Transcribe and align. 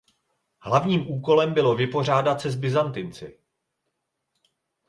Hlavním 0.61 1.07
úkolem 1.11 1.53
bylo 1.53 1.75
vypořádat 1.75 2.41
se 2.41 2.51
s 2.51 2.55
Byzantinci. 2.55 3.39